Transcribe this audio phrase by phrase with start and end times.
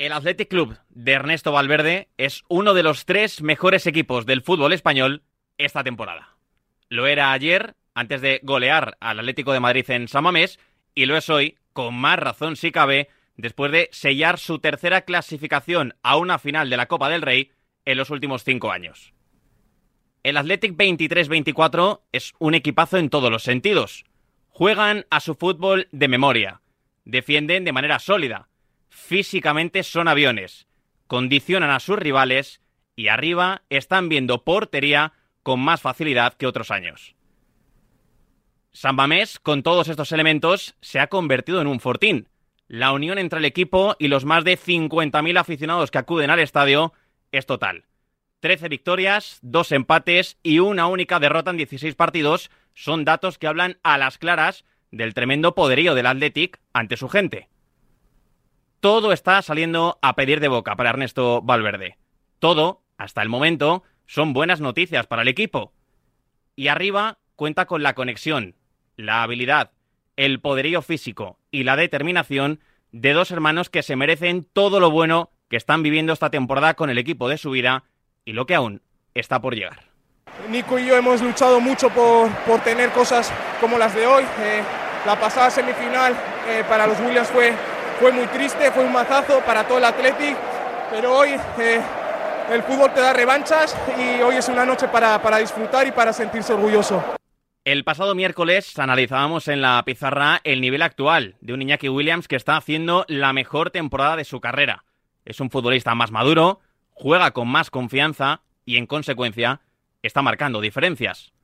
[0.00, 4.72] El Athletic Club de Ernesto Valverde es uno de los tres mejores equipos del fútbol
[4.72, 5.24] español
[5.58, 6.38] esta temporada.
[6.88, 10.58] Lo era ayer, antes de golear al Atlético de Madrid en Samamés,
[10.94, 15.94] y lo es hoy, con más razón si cabe, después de sellar su tercera clasificación
[16.02, 17.50] a una final de la Copa del Rey
[17.84, 19.12] en los últimos cinco años.
[20.22, 24.06] El Athletic 23-24 es un equipazo en todos los sentidos.
[24.48, 26.62] Juegan a su fútbol de memoria,
[27.04, 28.48] defienden de manera sólida,
[28.90, 30.66] físicamente son aviones,
[31.06, 32.60] condicionan a sus rivales
[32.94, 37.14] y arriba están viendo portería con más facilidad que otros años.
[38.72, 42.28] San Mamés, con todos estos elementos, se ha convertido en un fortín.
[42.68, 46.92] La unión entre el equipo y los más de 50.000 aficionados que acuden al estadio
[47.32, 47.86] es total.
[48.40, 53.78] 13 victorias, 2 empates y una única derrota en 16 partidos son datos que hablan
[53.82, 57.48] a las claras del tremendo poderío del Athletic ante su gente.
[58.80, 61.98] Todo está saliendo a pedir de boca para Ernesto Valverde.
[62.38, 65.74] Todo, hasta el momento, son buenas noticias para el equipo.
[66.56, 68.54] Y arriba cuenta con la conexión,
[68.96, 69.72] la habilidad,
[70.16, 72.60] el poderío físico y la determinación
[72.90, 76.88] de dos hermanos que se merecen todo lo bueno que están viviendo esta temporada con
[76.88, 77.84] el equipo de su vida
[78.24, 78.80] y lo que aún
[79.12, 79.84] está por llegar.
[80.48, 84.24] Nico y yo hemos luchado mucho por, por tener cosas como las de hoy.
[84.24, 84.62] Eh,
[85.04, 86.14] la pasada semifinal
[86.48, 87.54] eh, para los Williams fue
[88.00, 90.34] fue muy triste, fue un mazazo para todo el Athletic,
[90.90, 91.80] pero hoy eh,
[92.50, 96.10] el fútbol te da revanchas y hoy es una noche para, para disfrutar y para
[96.14, 97.04] sentirse orgulloso.
[97.62, 102.36] El pasado miércoles analizábamos en la pizarra el nivel actual de un Iñaki Williams que
[102.36, 104.84] está haciendo la mejor temporada de su carrera.
[105.26, 106.60] Es un futbolista más maduro,
[106.92, 109.60] juega con más confianza y en consecuencia
[110.02, 111.34] está marcando diferencias.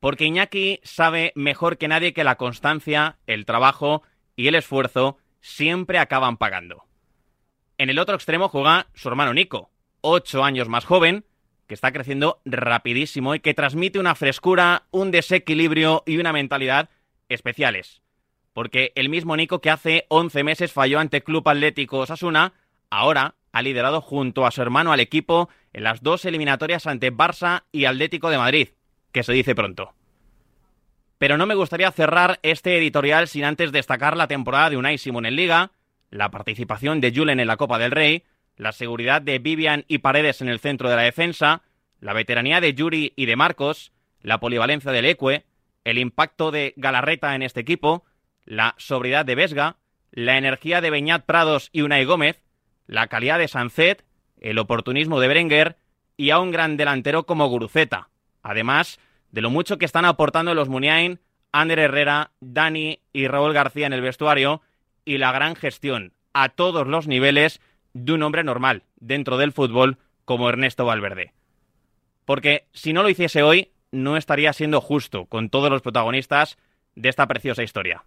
[0.00, 4.02] Porque Iñaki sabe mejor que nadie que la constancia, el trabajo
[4.34, 6.84] y el esfuerzo siempre acaban pagando.
[7.78, 11.24] En el otro extremo juega su hermano Nico, ocho años más joven,
[11.66, 16.90] que está creciendo rapidísimo y que transmite una frescura, un desequilibrio y una mentalidad
[17.28, 18.02] especiales.
[18.52, 22.54] Porque el mismo Nico que hace 11 meses falló ante Club Atlético Osasuna,
[22.90, 27.64] ahora ha liderado junto a su hermano al equipo en las dos eliminatorias ante Barça
[27.72, 28.68] y Atlético de Madrid,
[29.12, 29.94] que se dice pronto.
[31.20, 35.26] Pero no me gustaría cerrar este editorial sin antes destacar la temporada de Unai Simón
[35.26, 35.72] en Liga,
[36.08, 38.24] la participación de Julen en la Copa del Rey,
[38.56, 41.60] la seguridad de Vivian y Paredes en el centro de la defensa,
[42.00, 43.92] la veteranía de Yuri y de Marcos,
[44.22, 45.44] la polivalencia del Ecue,
[45.84, 48.06] el impacto de Galarreta en este equipo,
[48.46, 49.76] la sobriedad de Vesga,
[50.12, 52.42] la energía de Beñat Prados y Unai Gómez,
[52.86, 54.06] la calidad de Sancet,
[54.40, 55.76] el oportunismo de Berenguer
[56.16, 58.08] y a un gran delantero como Guruceta.
[58.42, 58.98] Además,
[59.32, 61.20] de lo mucho que están aportando los Muniain,
[61.52, 64.62] Ander Herrera, Dani y Raúl García en el vestuario
[65.04, 67.60] y la gran gestión a todos los niveles
[67.92, 71.32] de un hombre normal dentro del fútbol como Ernesto Valverde.
[72.24, 76.58] Porque si no lo hiciese hoy, no estaría siendo justo con todos los protagonistas
[76.94, 78.04] de esta preciosa historia.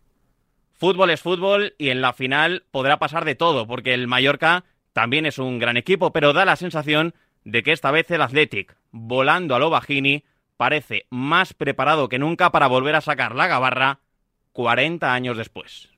[0.71, 4.63] Fútbol es fútbol y en la final podrá pasar de todo, porque el Mallorca
[4.93, 7.13] también es un gran equipo, pero da la sensación
[7.43, 10.23] de que esta vez el Athletic, volando a lo bajini,
[10.57, 13.99] parece más preparado que nunca para volver a sacar la gabarra
[14.51, 15.92] 40 años después.